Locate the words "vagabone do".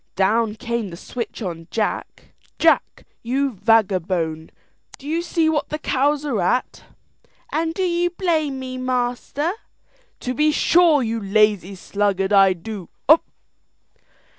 3.51-5.07